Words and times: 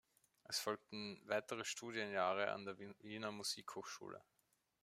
Es 0.45 0.57
folgten 0.57 1.21
weitere 1.27 1.63
Studienjahre 1.63 2.49
an 2.53 2.65
der 2.65 2.75
Wiener 2.79 3.31
Musikhochschule. 3.31 4.19